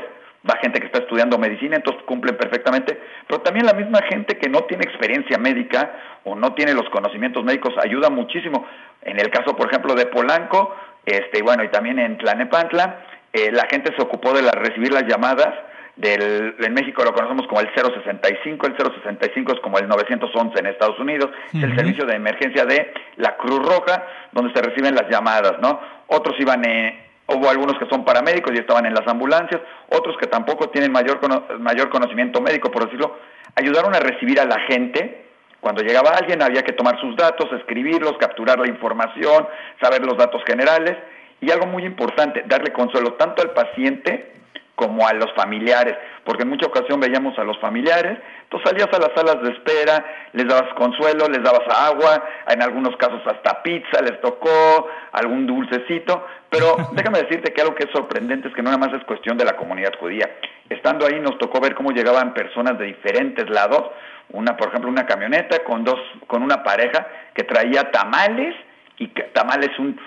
va 0.48 0.58
gente 0.60 0.80
que 0.80 0.86
está 0.86 0.98
estudiando 0.98 1.38
medicina, 1.38 1.76
entonces 1.76 2.02
cumplen 2.04 2.36
perfectamente, 2.36 3.00
pero 3.26 3.40
también 3.40 3.66
la 3.66 3.72
misma 3.72 4.00
gente 4.08 4.38
que 4.38 4.48
no 4.48 4.64
tiene 4.64 4.84
experiencia 4.84 5.38
médica 5.38 5.90
o 6.24 6.34
no 6.34 6.54
tiene 6.54 6.74
los 6.74 6.88
conocimientos 6.90 7.44
médicos 7.44 7.74
ayuda 7.82 8.10
muchísimo. 8.10 8.66
En 9.02 9.18
el 9.18 9.30
caso, 9.30 9.56
por 9.56 9.68
ejemplo, 9.68 9.94
de 9.94 10.06
Polanco, 10.06 10.74
este, 11.04 11.42
bueno, 11.42 11.64
y 11.64 11.68
también 11.68 11.98
en 11.98 12.18
Tlanepantla, 12.18 13.06
eh, 13.32 13.50
la 13.52 13.66
gente 13.70 13.94
se 13.96 14.02
ocupó 14.02 14.32
de 14.32 14.42
recibir 14.50 14.92
las 14.92 15.04
llamadas 15.04 15.54
del, 15.96 16.54
en 16.58 16.74
México 16.74 17.02
lo 17.04 17.14
conocemos 17.14 17.46
como 17.46 17.60
el 17.60 17.68
065, 17.74 18.66
el 18.66 18.76
065 18.76 19.52
es 19.52 19.60
como 19.60 19.78
el 19.78 19.88
911 19.88 20.58
en 20.58 20.66
Estados 20.66 20.98
Unidos, 20.98 21.30
es 21.52 21.62
el 21.62 21.74
servicio 21.74 22.04
de 22.04 22.16
emergencia 22.16 22.66
de 22.66 22.92
la 23.16 23.36
Cruz 23.36 23.60
Roja, 23.60 24.06
donde 24.32 24.52
se 24.52 24.60
reciben 24.60 24.94
las 24.94 25.08
llamadas, 25.08 25.54
¿no? 25.60 25.80
Otros 26.08 26.36
iban, 26.38 26.64
eh, 26.66 27.06
hubo 27.28 27.48
algunos 27.48 27.78
que 27.78 27.86
son 27.86 28.04
paramédicos 28.04 28.52
y 28.54 28.58
estaban 28.58 28.84
en 28.84 28.92
las 28.92 29.08
ambulancias, 29.08 29.62
otros 29.88 30.16
que 30.18 30.26
tampoco 30.26 30.68
tienen 30.68 30.92
mayor, 30.92 31.18
mayor 31.60 31.88
conocimiento 31.88 32.42
médico, 32.42 32.70
por 32.70 32.84
decirlo, 32.84 33.16
ayudaron 33.54 33.94
a 33.94 34.00
recibir 34.00 34.38
a 34.38 34.44
la 34.44 34.60
gente. 34.68 35.24
Cuando 35.60 35.82
llegaba 35.82 36.10
alguien 36.10 36.42
había 36.42 36.62
que 36.62 36.74
tomar 36.74 37.00
sus 37.00 37.16
datos, 37.16 37.50
escribirlos, 37.52 38.18
capturar 38.18 38.58
la 38.60 38.68
información, 38.68 39.48
saber 39.80 40.04
los 40.04 40.16
datos 40.18 40.42
generales. 40.46 40.96
Y 41.40 41.50
algo 41.50 41.66
muy 41.66 41.84
importante, 41.84 42.44
darle 42.46 42.72
consuelo 42.72 43.14
tanto 43.14 43.42
al 43.42 43.50
paciente 43.50 44.36
como 44.76 45.08
a 45.08 45.14
los 45.14 45.32
familiares, 45.34 45.96
porque 46.22 46.42
en 46.42 46.50
mucha 46.50 46.66
ocasión 46.66 47.00
veíamos 47.00 47.36
a 47.38 47.44
los 47.44 47.58
familiares, 47.58 48.18
tú 48.50 48.58
salías 48.62 48.88
a 48.92 48.98
las 48.98 49.10
salas 49.16 49.42
de 49.42 49.50
espera, 49.52 50.04
les 50.34 50.46
dabas 50.46 50.72
consuelo, 50.74 51.28
les 51.28 51.42
dabas 51.42 51.66
agua, 51.66 52.22
en 52.46 52.62
algunos 52.62 52.94
casos 52.96 53.22
hasta 53.26 53.62
pizza 53.62 54.02
les 54.02 54.20
tocó, 54.20 54.88
algún 55.12 55.46
dulcecito, 55.46 56.26
pero 56.50 56.76
déjame 56.92 57.22
decirte 57.22 57.54
que 57.54 57.62
algo 57.62 57.74
que 57.74 57.84
es 57.84 57.90
sorprendente 57.90 58.48
es 58.48 58.54
que 58.54 58.62
no 58.62 58.70
nada 58.70 58.86
más 58.86 58.94
es 58.94 59.04
cuestión 59.06 59.38
de 59.38 59.46
la 59.46 59.56
comunidad 59.56 59.94
judía. 59.98 60.30
Estando 60.68 61.06
ahí 61.06 61.18
nos 61.20 61.38
tocó 61.38 61.58
ver 61.58 61.74
cómo 61.74 61.92
llegaban 61.92 62.34
personas 62.34 62.78
de 62.78 62.84
diferentes 62.84 63.48
lados, 63.48 63.82
una 64.30 64.58
por 64.58 64.68
ejemplo 64.68 64.90
una 64.90 65.06
camioneta 65.06 65.64
con 65.64 65.84
dos 65.84 65.98
con 66.26 66.42
una 66.42 66.62
pareja 66.62 67.06
que 67.32 67.44
traía 67.44 67.90
tamales 67.92 68.54
y 68.98 69.08
tamales 69.08 69.70
un 69.78 69.98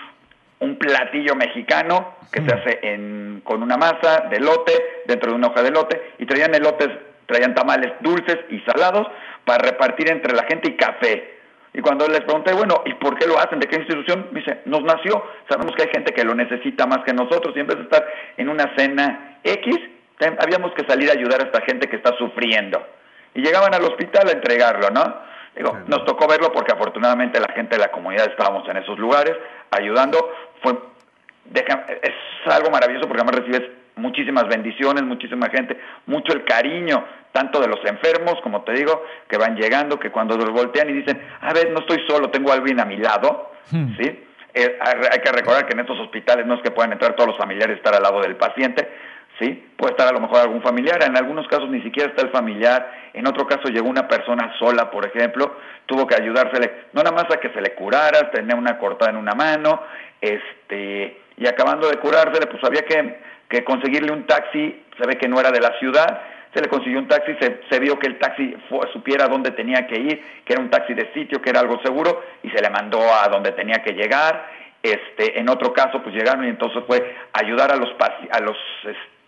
un 0.59 0.77
platillo 0.77 1.35
mexicano 1.35 2.15
que 2.31 2.41
se 2.41 2.53
hace 2.53 2.79
en, 2.83 3.41
con 3.43 3.63
una 3.63 3.77
masa 3.77 4.27
de 4.29 4.39
lote 4.39 4.73
dentro 5.05 5.31
de 5.31 5.37
una 5.37 5.47
hoja 5.47 5.63
de 5.63 5.71
lote 5.71 6.13
y 6.17 6.25
traían 6.25 6.53
elotes, 6.53 6.89
traían 7.25 7.55
tamales 7.55 7.93
dulces 8.01 8.37
y 8.49 8.59
salados 8.61 9.07
para 9.45 9.63
repartir 9.63 10.11
entre 10.11 10.35
la 10.35 10.43
gente 10.43 10.71
y 10.71 10.75
café. 10.75 11.39
Y 11.73 11.81
cuando 11.81 12.07
les 12.07 12.21
pregunté, 12.21 12.53
bueno, 12.53 12.81
¿y 12.85 12.93
por 12.95 13.17
qué 13.17 13.27
lo 13.27 13.39
hacen? 13.39 13.59
¿De 13.59 13.67
qué 13.67 13.77
institución? 13.77 14.27
Me 14.31 14.39
dice, 14.39 14.61
nos 14.65 14.83
nació, 14.83 15.23
sabemos 15.47 15.75
que 15.75 15.83
hay 15.83 15.89
gente 15.89 16.13
que 16.13 16.23
lo 16.23 16.33
necesita 16.33 16.85
más 16.85 16.99
que 17.05 17.13
nosotros 17.13 17.55
y 17.55 17.59
en 17.59 17.67
vez 17.67 17.77
de 17.77 17.83
estar 17.83 18.05
en 18.37 18.49
una 18.49 18.75
cena 18.75 19.37
X, 19.43 19.75
habíamos 20.39 20.73
que 20.73 20.85
salir 20.85 21.09
a 21.09 21.13
ayudar 21.13 21.41
a 21.41 21.45
esta 21.45 21.61
gente 21.61 21.87
que 21.87 21.95
está 21.95 22.15
sufriendo. 22.17 22.85
Y 23.35 23.41
llegaban 23.41 23.73
al 23.73 23.85
hospital 23.85 24.27
a 24.27 24.31
entregarlo, 24.31 24.89
¿no? 24.89 25.29
Digo, 25.59 25.77
nos 25.87 26.05
tocó 26.05 26.25
verlo 26.25 26.53
porque 26.53 26.71
afortunadamente 26.71 27.37
la 27.37 27.51
gente 27.51 27.75
de 27.75 27.81
la 27.81 27.91
comunidad 27.91 28.29
estábamos 28.29 28.65
en 28.69 28.77
esos 28.77 28.97
lugares 28.97 29.35
ayudando. 29.71 30.17
Fue, 30.63 30.71
es 31.53 32.53
algo 32.53 32.69
maravilloso 32.71 33.09
porque 33.09 33.21
además 33.21 33.45
recibes 33.45 33.69
muchísimas 33.97 34.47
bendiciones, 34.47 35.03
muchísima 35.03 35.49
gente, 35.49 35.77
mucho 36.05 36.31
el 36.31 36.45
cariño, 36.45 37.03
tanto 37.33 37.59
de 37.59 37.67
los 37.67 37.83
enfermos, 37.83 38.39
como 38.41 38.61
te 38.61 38.71
digo, 38.71 39.03
que 39.27 39.37
van 39.37 39.57
llegando, 39.57 39.99
que 39.99 40.11
cuando 40.11 40.37
los 40.37 40.49
voltean 40.49 40.91
y 40.91 40.93
dicen, 40.93 41.21
a 41.41 41.51
ver, 41.51 41.71
no 41.71 41.79
estoy 41.79 42.05
solo, 42.07 42.29
tengo 42.29 42.51
a 42.51 42.53
alguien 42.53 42.79
a 42.79 42.85
mi 42.85 42.95
lado, 42.95 43.51
hmm. 43.71 43.97
¿sí? 43.97 44.25
Eh, 44.53 44.79
hay 44.81 45.19
que 45.19 45.31
recordar 45.33 45.65
que 45.65 45.73
en 45.73 45.81
estos 45.81 45.99
hospitales 45.99 46.45
no 46.45 46.55
es 46.55 46.61
que 46.61 46.71
puedan 46.71 46.93
entrar 46.93 47.15
todos 47.15 47.31
los 47.31 47.37
familiares 47.37 47.75
y 47.75 47.79
estar 47.79 47.93
al 47.93 48.01
lado 48.01 48.21
del 48.21 48.37
paciente, 48.37 48.89
¿sí? 49.39 49.72
Puede 49.77 49.93
estar 49.93 50.08
a 50.08 50.12
lo 50.12 50.19
mejor 50.19 50.39
algún 50.39 50.62
familiar, 50.62 51.01
en 51.03 51.17
algunos 51.17 51.48
casos 51.48 51.69
ni 51.69 51.81
siquiera 51.81 52.10
está 52.10 52.22
el 52.24 52.31
familiar, 52.31 52.91
en 53.13 53.27
otro 53.27 53.48
caso 53.48 53.69
llegó 53.69 53.89
una 53.89 54.08
persona 54.08 54.53
sola, 54.60 54.91
por 54.91 55.05
ejemplo, 55.05 55.55
tuvo 55.86 56.05
que 56.05 56.15
ayudársele, 56.15 56.72
no 56.93 57.01
nada 57.01 57.15
más 57.15 57.25
a 57.34 57.39
que 57.39 57.50
se 57.50 57.62
le 57.62 57.74
curara, 57.74 58.29
tenía 58.31 58.55
una 58.55 58.77
cortada 58.77 59.12
en 59.12 59.17
una 59.17 59.34
mano, 59.34 59.81
este, 60.22 61.22
y 61.38 61.48
acabando 61.48 61.88
de 61.88 61.98
curársele, 61.98 62.48
pues 62.48 62.63
había 62.63 62.84
que, 62.84 63.19
que 63.50 63.63
conseguirle 63.63 64.12
un 64.12 64.27
taxi, 64.27 64.84
se 64.98 65.08
ve 65.08 65.17
que 65.17 65.29
no 65.29 65.39
era 65.39 65.51
de 65.51 65.62
la 65.62 65.77
ciudad, 65.79 66.22
se 66.53 66.62
le 66.62 66.67
consiguió 66.67 67.00
un 67.00 67.08
taxi, 67.08 67.36
se, 67.69 67.79
vio 67.79 67.98
que 68.00 68.08
el 68.08 68.17
taxi 68.17 68.55
supiera 68.91 69.27
dónde 69.27 69.51
tenía 69.51 69.86
que 69.88 70.00
ir, 70.00 70.24
que 70.43 70.53
era 70.53 70.62
un 70.62 70.69
taxi 70.69 70.96
de 70.96 71.13
sitio, 71.13 71.41
que 71.41 71.51
era 71.51 71.60
algo 71.60 71.79
seguro, 71.84 72.24
y 72.41 72.50
se 72.50 72.62
le 72.62 72.69
mandó 72.69 73.00
a 73.01 73.27
donde 73.29 73.51
tenía 73.51 73.84
que 73.84 73.93
llegar, 73.93 74.48
este, 74.81 75.39
en 75.39 75.50
otro 75.50 75.74
caso, 75.74 76.01
pues 76.01 76.15
llegaron 76.15 76.46
y 76.46 76.50
entonces 76.50 76.84
fue 76.88 77.15
ayudar 77.34 77.72
a 77.72 77.75
los, 77.75 77.89
a 78.31 78.39
los 78.39 78.58
este, 78.84 79.18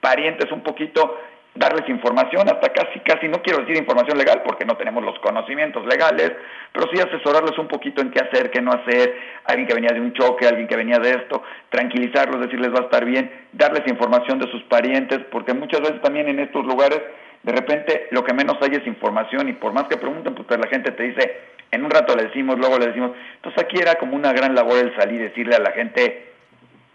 parientes 0.00 0.50
un 0.52 0.62
poquito, 0.62 1.18
darles 1.54 1.88
información, 1.88 2.48
hasta 2.48 2.72
casi, 2.72 3.00
casi, 3.00 3.26
no 3.26 3.42
quiero 3.42 3.60
decir 3.60 3.76
información 3.76 4.16
legal 4.16 4.42
porque 4.44 4.64
no 4.64 4.76
tenemos 4.76 5.04
los 5.04 5.18
conocimientos 5.18 5.84
legales, 5.86 6.32
pero 6.72 6.86
sí 6.92 7.00
asesorarles 7.00 7.58
un 7.58 7.66
poquito 7.66 8.00
en 8.00 8.10
qué 8.10 8.20
hacer, 8.20 8.50
qué 8.50 8.60
no 8.60 8.70
hacer, 8.70 9.14
alguien 9.44 9.66
que 9.66 9.74
venía 9.74 9.90
de 9.92 10.00
un 10.00 10.12
choque, 10.12 10.46
alguien 10.46 10.68
que 10.68 10.76
venía 10.76 10.98
de 10.98 11.10
esto, 11.10 11.42
tranquilizarlos, 11.70 12.40
decirles 12.40 12.72
va 12.72 12.80
a 12.80 12.84
estar 12.84 13.04
bien, 13.04 13.30
darles 13.52 13.82
información 13.88 14.38
de 14.38 14.50
sus 14.50 14.62
parientes, 14.64 15.18
porque 15.30 15.52
muchas 15.52 15.80
veces 15.80 16.00
también 16.00 16.28
en 16.28 16.38
estos 16.38 16.64
lugares, 16.64 17.02
de 17.42 17.52
repente 17.52 18.06
lo 18.12 18.22
que 18.22 18.34
menos 18.34 18.56
hay 18.62 18.76
es 18.76 18.86
información 18.86 19.48
y 19.48 19.54
por 19.54 19.72
más 19.72 19.84
que 19.84 19.96
pregunten, 19.96 20.34
pues 20.34 20.46
la 20.60 20.68
gente 20.68 20.92
te 20.92 21.02
dice, 21.02 21.40
en 21.72 21.84
un 21.84 21.90
rato 21.90 22.14
le 22.14 22.24
decimos, 22.24 22.56
luego 22.58 22.78
le 22.78 22.86
decimos, 22.86 23.12
entonces 23.36 23.62
aquí 23.62 23.78
era 23.80 23.96
como 23.96 24.14
una 24.14 24.32
gran 24.32 24.54
labor 24.54 24.78
el 24.78 24.94
salir 24.96 25.20
y 25.20 25.24
decirle 25.24 25.56
a 25.56 25.60
la 25.60 25.72
gente, 25.72 26.27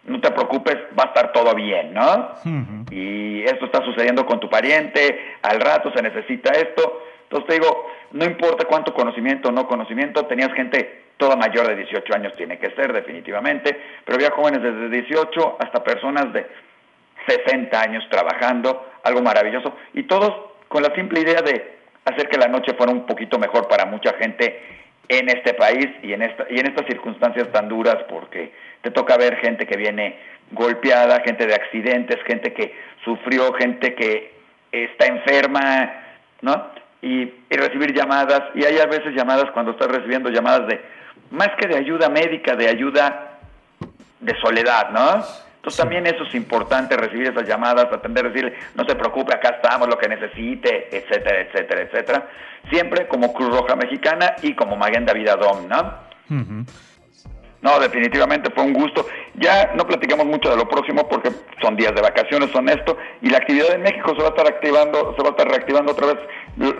no 0.06 0.20
te 0.20 0.32
preocupes, 0.32 0.76
va 0.98 1.06
a 1.06 1.08
estar 1.08 1.32
todo 1.32 1.56
bien, 1.56 1.94
¿no? 1.94 2.36
Y 2.92 3.44
esto 3.44 3.66
está 3.66 3.84
sucediendo 3.84 4.26
con 4.26 4.40
tu 4.40 4.50
pariente, 4.50 5.38
al 5.42 5.60
rato 5.62 5.92
se 5.96 6.02
necesita 6.02 6.52
esto. 6.52 7.04
Entonces 7.24 7.48
te 7.48 7.54
digo, 7.62 7.88
no 8.12 8.26
importa 8.26 8.66
cuánto 8.66 8.94
conocimiento 8.94 9.50
o 9.50 9.52
no 9.52 9.68
conocimiento, 9.68 10.26
tenías 10.26 10.54
gente 10.54 11.04
toda 11.18 11.36
mayor 11.36 11.68
de 11.68 11.76
18 11.76 12.14
años, 12.14 12.34
tiene 12.36 12.60
que 12.60 12.72
ser 12.72 12.92
definitivamente, 12.92 13.80
pero 14.04 14.16
había 14.18 14.32
jóvenes 14.32 14.62
desde 14.62 14.90
18 14.90 15.58
hasta 15.60 15.84
personas 15.84 16.34
de 16.34 16.46
60 17.28 17.82
años 17.82 18.04
trabajando, 18.10 18.92
algo 19.04 19.22
maravilloso, 19.22 19.74
y 19.94 20.04
todos 20.04 20.32
con 20.68 20.84
la 20.84 20.94
simple 20.96 21.22
idea 21.22 21.42
de 21.42 21.78
hacer 22.06 22.28
que 22.28 22.38
la 22.38 22.48
noche 22.48 22.74
fuera 22.74 22.92
un 22.92 23.06
poquito 23.06 23.40
mejor 23.40 23.68
para 23.68 23.86
mucha 23.86 24.14
gente 24.14 24.83
en 25.08 25.30
este 25.30 25.54
país 25.54 25.88
y 26.02 26.14
en, 26.14 26.22
esta, 26.22 26.46
y 26.50 26.60
en 26.60 26.68
estas 26.68 26.86
circunstancias 26.88 27.52
tan 27.52 27.68
duras, 27.68 27.98
porque 28.10 28.54
te 28.82 28.92
toca 28.92 29.18
ver 29.18 29.38
gente 29.38 29.66
que 29.66 29.78
viene 29.78 30.18
golpeada, 30.52 31.22
gente 31.22 31.46
de 31.46 31.56
accidentes, 31.56 32.20
gente 32.26 32.54
que 32.54 32.74
sufrió, 33.04 33.54
gente 33.54 33.96
que 33.96 34.34
está 34.72 35.06
enferma, 35.06 35.94
¿no? 36.42 36.72
Y, 37.02 37.32
recibir 37.50 37.94
llamadas, 37.94 38.42
y 38.56 38.66
hay 38.66 38.78
a 38.80 38.86
veces 38.88 39.14
llamadas 39.16 39.52
cuando 39.52 39.72
estás 39.72 39.88
recibiendo 39.88 40.30
llamadas 40.30 40.68
de, 40.68 40.82
más 41.32 41.50
que 41.60 41.68
de 41.68 41.78
ayuda 41.78 42.10
médica, 42.10 42.56
de 42.56 42.68
ayuda 42.68 43.40
de 44.20 44.36
soledad, 44.42 44.90
¿no? 44.90 45.24
Entonces 45.64 45.80
también 45.80 46.06
eso 46.06 46.24
es 46.26 46.36
importante, 46.36 46.98
recibir 46.98 47.30
esas 47.30 47.48
llamadas, 47.48 47.86
atender, 47.86 48.30
decirle, 48.30 48.54
no 48.76 48.84
se 48.84 48.96
preocupe, 48.96 49.34
acá 49.34 49.62
estamos, 49.62 49.88
lo 49.88 49.98
que 49.98 50.10
necesite, 50.10 50.90
etcétera, 50.92 51.40
etcétera, 51.40 51.82
etcétera. 51.84 52.30
Siempre 52.70 53.08
como 53.08 53.34
Cruz 53.34 53.58
Roja 53.58 53.78
Mexicana 53.78 54.36
y 54.42 54.56
como 54.56 54.76
Magenda 54.76 55.14
Vida 55.14 55.38
Dom, 55.38 55.70
¿no? 55.70 56.00
No, 57.64 57.80
definitivamente 57.80 58.52
fue 58.52 58.66
un 58.66 58.74
gusto. 58.74 59.08
Ya 59.36 59.72
no 59.74 59.88
platicamos 59.88 60.26
mucho 60.26 60.50
de 60.50 60.58
lo 60.58 60.68
próximo 60.68 61.08
porque 61.08 61.32
son 61.62 61.78
días 61.78 61.96
de 61.96 62.02
vacaciones, 62.02 62.52
son 62.52 62.68
esto, 62.68 62.98
y 63.22 63.30
la 63.30 63.38
actividad 63.38 63.74
en 63.74 63.84
México 63.84 64.14
se 64.16 64.22
va 64.22 64.28
a 64.28 64.32
estar 64.32 64.48
activando, 64.48 65.16
se 65.16 65.24
va 65.24 65.30
a 65.30 65.32
estar 65.32 65.48
reactivando 65.48 65.94
otra 65.94 66.08
vez 66.08 66.18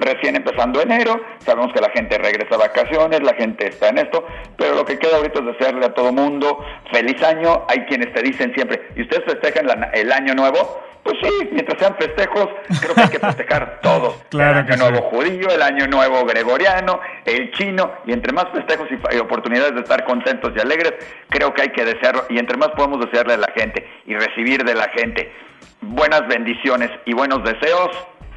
recién 0.02 0.36
empezando 0.36 0.82
enero. 0.82 1.22
Sabemos 1.40 1.72
que 1.74 1.80
la 1.80 1.90
gente 1.92 2.18
regresa 2.18 2.56
a 2.56 2.58
vacaciones, 2.58 3.24
la 3.24 3.34
gente 3.34 3.70
está 3.70 3.90
en 3.90 4.00
esto, 4.00 4.28
pero 4.58 4.76
lo 4.76 4.84
que 4.84 5.00
queda 5.00 5.16
ahorita 5.16 5.40
es 5.40 5.46
desearle 5.46 5.86
a 5.86 5.94
todo 5.94 6.12
mundo 6.12 6.60
feliz 6.92 7.24
año. 7.24 7.66
Hay 7.70 7.86
quienes 7.86 8.14
te 8.14 8.22
dicen 8.22 8.54
siempre, 8.54 8.90
¿y 8.98 9.04
ustedes 9.04 9.24
festejan 9.24 9.90
el 9.94 10.12
año 10.12 10.36
nuevo? 10.36 10.84
Pues 11.04 11.18
sí, 11.22 11.50
mientras 11.52 11.78
sean 11.80 11.96
festejos, 11.98 12.48
creo 12.80 12.96
que 12.96 13.02
hay 13.02 13.10
que 13.10 13.20
festejar 13.20 13.80
todos. 13.82 14.16
Claro 14.30 14.60
el 14.60 14.72
año 14.72 14.90
nuevo 14.90 15.10
judío, 15.10 15.50
el 15.50 15.62
año 15.62 15.86
nuevo 15.88 16.26
gregoriano, 16.26 17.00
el 17.26 17.52
chino, 17.52 17.92
y 18.06 18.14
entre 18.14 18.34
más 18.34 18.46
festejos 18.54 18.88
y, 18.90 19.18
oportunidades 19.18 19.76
de 19.76 19.82
estar 19.82 20.04
contentos 20.06 20.52
y 20.56 20.60
alegres, 20.60 20.94
creo 21.30 21.54
que 21.54 21.64
hay 21.64 21.70
que 21.70 21.86
desearlo, 21.86 22.26
y 22.30 22.40
entre 22.40 22.58
más 22.58 22.70
podemos 22.70 23.00
desearle 23.06 23.34
a 23.34 23.38
la 23.38 23.52
gente 23.56 23.88
y 24.06 24.16
recibir 24.16 24.64
de 24.64 24.74
la 24.74 24.90
gente 24.90 25.32
buenas 25.82 26.28
bendiciones 26.28 26.90
y 27.06 27.14
buenos 27.14 27.44
deseos, 27.44 27.90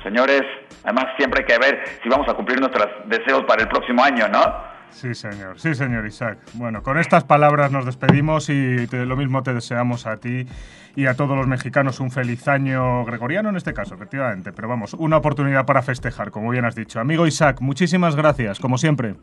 señores, 0.02 0.42
además 0.84 1.06
siempre 1.16 1.40
hay 1.40 1.46
que 1.46 1.58
ver 1.58 1.82
si 2.02 2.08
vamos 2.08 2.28
a 2.28 2.34
cumplir 2.34 2.60
nuestros 2.60 2.86
deseos 3.06 3.44
para 3.44 3.62
el 3.62 3.68
próximo 3.68 4.02
año, 4.04 4.28
¿no? 4.28 4.75
Sí, 4.90 5.14
señor. 5.14 5.58
Sí, 5.60 5.74
señor 5.74 6.06
Isaac. 6.06 6.38
Bueno, 6.54 6.82
con 6.82 6.98
estas 6.98 7.24
palabras 7.24 7.70
nos 7.70 7.84
despedimos 7.84 8.48
y 8.48 8.86
lo 8.86 9.16
mismo 9.16 9.42
te 9.42 9.52
deseamos 9.52 10.06
a 10.06 10.16
ti 10.16 10.46
y 10.96 11.06
a 11.06 11.14
todos 11.14 11.36
los 11.36 11.46
mexicanos 11.46 12.00
un 12.00 12.10
feliz 12.10 12.48
año 12.48 13.04
gregoriano 13.04 13.50
en 13.50 13.56
este 13.56 13.74
caso, 13.74 13.94
efectivamente. 13.94 14.52
Pero 14.52 14.68
vamos, 14.68 14.94
una 14.94 15.18
oportunidad 15.18 15.66
para 15.66 15.82
festejar, 15.82 16.30
como 16.30 16.50
bien 16.50 16.64
has 16.64 16.74
dicho. 16.74 16.98
Amigo 16.98 17.26
Isaac, 17.26 17.60
muchísimas 17.60 18.16
gracias, 18.16 18.58
como 18.58 18.78
siempre. 18.78 19.14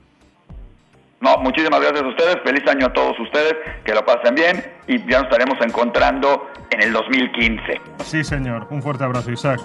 No, 1.20 1.38
muchísimas 1.38 1.79
gracias 1.79 2.03
a 2.03 2.08
ustedes. 2.08 2.36
Feliz 2.43 2.67
año 2.67 2.88
a 2.88 2.93
todos 2.93 3.17
ustedes. 3.17 3.55
Que 3.86 3.93
lo 3.93 4.05
pasen 4.05 4.36
bien 4.36 4.62
y 4.88 5.00
ya 5.10 5.22
nos 5.22 5.32
estaremos 5.32 5.58
encontrando 5.65 6.50
en 6.70 6.84
el 6.84 6.91
2015. 6.91 7.82
Sí, 8.03 8.24
señor. 8.24 8.67
Un 8.70 8.82
fuerte 8.82 9.05
abrazo, 9.05 9.32
Isaac. 9.32 9.62